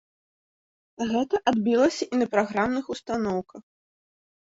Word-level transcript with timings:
Гэта 1.11 1.43
адбілася 1.53 2.03
і 2.13 2.25
на 2.25 2.31
праграмных 2.35 2.85
устаноўках. 2.99 3.63